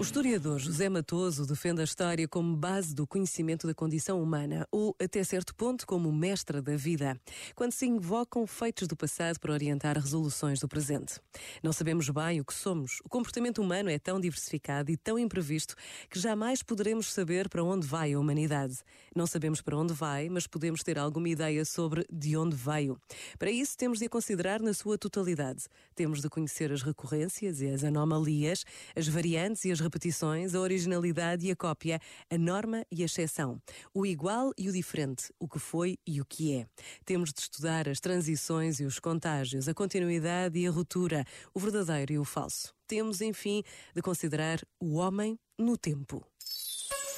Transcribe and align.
O 0.00 0.02
historiador 0.02 0.58
José 0.58 0.88
Matoso 0.88 1.46
defende 1.46 1.82
a 1.82 1.84
história 1.84 2.26
como 2.26 2.56
base 2.56 2.94
do 2.94 3.06
conhecimento 3.06 3.66
da 3.66 3.74
condição 3.74 4.22
humana, 4.22 4.66
ou, 4.72 4.96
até 4.98 5.22
certo 5.22 5.54
ponto, 5.54 5.86
como 5.86 6.10
mestra 6.10 6.62
da 6.62 6.74
vida, 6.74 7.20
quando 7.54 7.72
se 7.72 7.84
invocam 7.84 8.46
feitos 8.46 8.88
do 8.88 8.96
passado 8.96 9.38
para 9.38 9.52
orientar 9.52 9.98
resoluções 9.98 10.58
do 10.58 10.66
presente. 10.66 11.20
Não 11.62 11.70
sabemos 11.70 12.08
bem 12.08 12.40
o 12.40 12.46
que 12.46 12.54
somos. 12.54 13.00
O 13.04 13.10
comportamento 13.10 13.60
humano 13.60 13.90
é 13.90 13.98
tão 13.98 14.18
diversificado 14.18 14.90
e 14.90 14.96
tão 14.96 15.18
imprevisto 15.18 15.74
que 16.08 16.18
jamais 16.18 16.62
poderemos 16.62 17.12
saber 17.12 17.50
para 17.50 17.62
onde 17.62 17.86
vai 17.86 18.14
a 18.14 18.18
humanidade. 18.18 18.78
Não 19.14 19.26
sabemos 19.26 19.60
para 19.60 19.76
onde 19.76 19.92
vai, 19.92 20.30
mas 20.30 20.46
podemos 20.46 20.82
ter 20.82 20.98
alguma 20.98 21.28
ideia 21.28 21.62
sobre 21.62 22.06
de 22.10 22.38
onde 22.38 22.56
veio. 22.56 22.98
Para 23.38 23.50
isso, 23.50 23.76
temos 23.76 23.98
de 23.98 24.06
a 24.06 24.08
considerar 24.08 24.62
na 24.62 24.72
sua 24.72 24.96
totalidade. 24.96 25.64
Temos 25.94 26.22
de 26.22 26.30
conhecer 26.30 26.72
as 26.72 26.80
recorrências 26.80 27.60
e 27.60 27.68
as 27.68 27.84
anomalias, 27.84 28.64
as 28.96 29.06
variantes 29.06 29.66
e 29.66 29.70
as 29.70 29.89
repetições, 29.90 30.54
a 30.54 30.60
originalidade 30.60 31.46
e 31.46 31.50
a 31.50 31.56
cópia, 31.56 32.00
a 32.30 32.38
norma 32.38 32.86
e 32.92 33.02
a 33.02 33.06
exceção, 33.06 33.60
o 33.92 34.06
igual 34.06 34.52
e 34.56 34.68
o 34.68 34.72
diferente, 34.72 35.32
o 35.40 35.48
que 35.48 35.58
foi 35.58 35.98
e 36.06 36.20
o 36.20 36.24
que 36.24 36.54
é. 36.54 36.66
Temos 37.04 37.32
de 37.32 37.40
estudar 37.40 37.88
as 37.88 37.98
transições 37.98 38.78
e 38.78 38.84
os 38.84 39.00
contágios, 39.00 39.68
a 39.68 39.74
continuidade 39.74 40.60
e 40.60 40.66
a 40.66 40.70
ruptura, 40.70 41.24
o 41.52 41.58
verdadeiro 41.58 42.12
e 42.12 42.18
o 42.18 42.24
falso. 42.24 42.72
Temos, 42.86 43.20
enfim, 43.20 43.64
de 43.94 44.00
considerar 44.00 44.60
o 44.78 44.94
homem 44.94 45.36
no 45.58 45.76
tempo. 45.76 46.24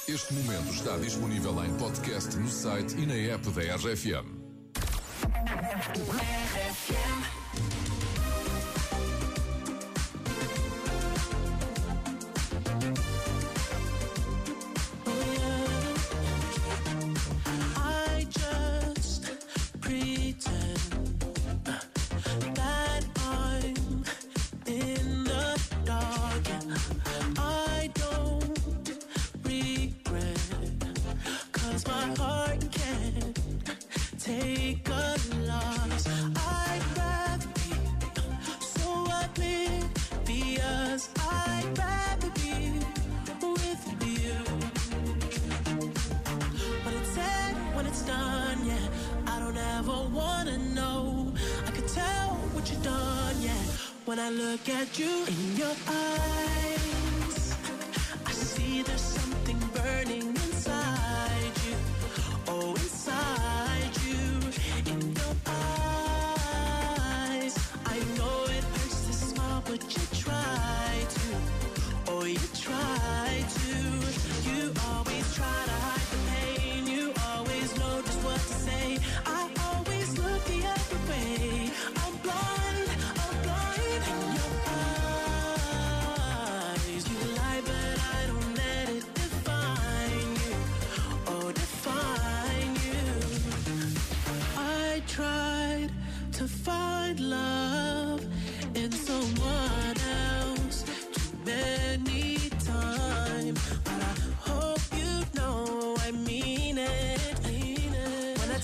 Este 0.08 0.32
momento 0.32 0.72
está 0.72 0.96
disponível 0.96 1.62
em 1.64 1.76
podcast 1.76 2.36
no 2.36 2.48
site 2.48 2.96
e 2.96 3.06
na 3.06 3.14
app 3.14 3.48
da 3.50 3.76
RFM. 3.76 4.42
Take 34.18 34.88
a 34.88 35.16
loss. 35.48 36.06
I'd 36.36 36.82
rather 36.96 37.48
be 37.58 37.70
so 38.60 39.04
oblivious. 39.22 41.08
I'd 41.18 41.78
rather 41.78 42.30
be 42.42 42.54
with 43.42 43.84
you. 44.16 44.36
It's 46.86 47.10
said, 47.14 47.54
when 47.74 47.86
it's 47.86 48.02
done, 48.02 48.58
yeah, 48.64 48.86
I 49.26 49.38
don't 49.40 49.56
ever 49.56 49.98
wanna 50.18 50.58
know. 50.74 51.32
I 51.66 51.70
could 51.72 51.88
tell 51.88 52.30
what 52.54 52.70
you've 52.70 52.82
done, 52.82 53.36
yeah, 53.40 53.64
when 54.04 54.18
I 54.18 54.30
look 54.30 54.68
at 54.68 54.98
you 54.98 55.24
in 55.26 55.56
your 55.56 55.76
eyes. 55.88 57.56
I 58.26 58.32
see 58.32 58.82
there's 58.82 59.00
something 59.00 59.31
but 69.72 69.96
you 69.96 70.06
try 70.20 71.06
to. 71.16 71.28
Oh, 72.08 72.24
you 72.26 72.46
try 72.54 73.44
to. 73.56 73.70
You 74.48 74.70
always 74.90 75.26
try 75.34 75.60
to 75.70 75.76
hide 75.84 76.06
the 76.12 76.20
pain. 76.30 76.86
You 76.86 77.04
always 77.30 77.68
know 77.78 78.02
just 78.02 78.22
what 78.22 78.40
to 78.50 78.54
say. 78.66 78.98
I 79.24 79.31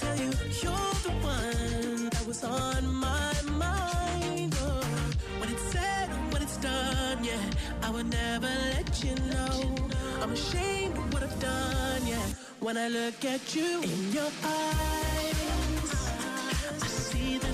tell 0.01 0.17
you 0.17 0.31
you're 0.63 0.95
the 1.07 1.15
one 1.23 2.09
that 2.11 2.25
was 2.27 2.45
on 2.45 2.87
my 2.87 3.33
mind, 3.65 4.55
oh, 4.61 4.81
when 5.41 5.51
it's 5.51 5.63
said 5.73 6.09
when 6.33 6.43
it's 6.43 6.57
done, 6.59 7.25
yeah, 7.25 7.43
I 7.83 7.91
would 7.91 8.09
never 8.11 8.47
let 8.47 9.05
you 9.05 9.15
know. 9.33 9.75
I'm 10.23 10.33
ashamed 10.33 10.97
of 10.99 11.13
what 11.13 11.23
I've 11.23 11.41
done, 11.41 12.07
yeah. 12.07 12.27
When 12.61 12.77
I 12.77 12.89
look 12.89 13.25
at 13.25 13.55
you 13.55 13.83
in 13.83 14.13
your 14.13 14.31
eyes, 14.45 15.91
I 16.83 16.87
see 16.87 17.39
there's 17.39 17.48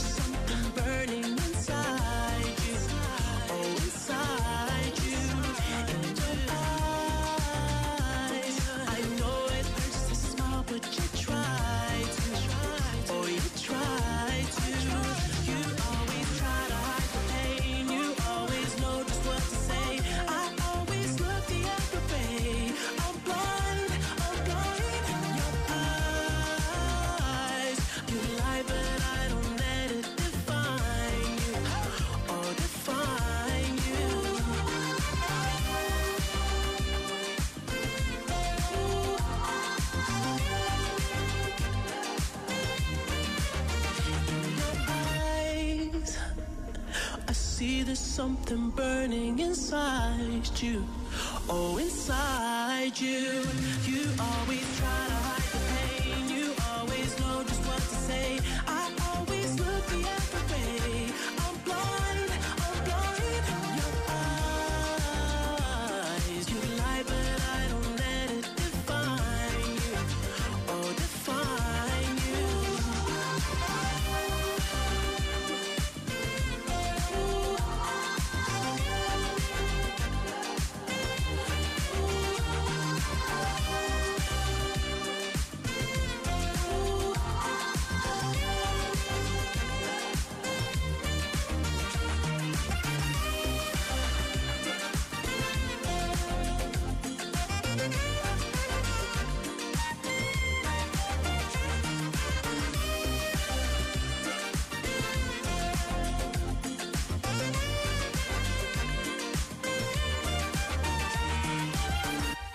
see 47.65 47.83
there's 47.83 47.99
something 47.99 48.69
burning 48.71 49.39
inside 49.39 50.47
you. 50.61 50.85
Oh, 51.49 51.79
inside 51.79 52.95
you. 53.01 53.29
You 53.91 54.03
always 54.29 54.67
try 54.81 55.03
to 55.13 55.19
hide 55.27 55.47
the 55.55 55.61
pain. 55.73 56.23
You 56.37 56.47
always 56.73 57.11
know 57.21 57.37
just 57.49 57.63
what 57.69 57.83
to 57.93 57.97
say. 58.09 58.29
I 58.67 58.74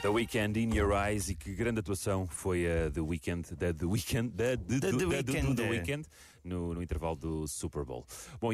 The 0.10 0.16
Weekend 0.16 0.58
in 0.58 0.76
Your 0.76 0.92
Eyes 0.92 1.30
e 1.30 1.36
que 1.36 1.54
grande 1.54 1.82
atuação 1.82 2.26
foi 2.28 2.66
a 2.66 2.90
The 2.90 3.00
Weekend, 3.00 3.54
da 3.56 3.72
The 3.72 3.86
Weekend, 3.86 4.30
da, 4.30 4.58
The 4.58 4.92
do 4.92 5.08
Weeknd. 5.08 5.56
The 5.56 5.70
Weekend 5.70 6.08
no, 6.44 6.74
no 6.74 6.82
intervalo 6.82 7.16
do 7.16 7.48
Super 7.48 7.86
Bowl. 7.86 8.08
Bom, 8.42 8.52